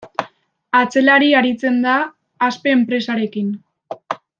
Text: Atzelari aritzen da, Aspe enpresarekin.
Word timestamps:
Atzelari 0.79 1.29
aritzen 1.41 1.79
da, 1.85 1.99
Aspe 2.51 2.77
enpresarekin. 2.79 3.57